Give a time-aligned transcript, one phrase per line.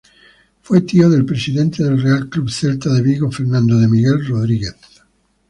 [0.63, 4.75] Fue tío del presidente del Real Club Celta de Vigo, Fernando de Miguel Rodríguez.